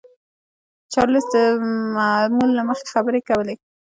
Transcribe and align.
چارليس 0.93 1.25
د 1.33 1.35
معمول 1.95 2.49
له 2.57 2.63
مخې 2.69 2.85
خبرې 2.93 3.21
کولې. 3.29 3.55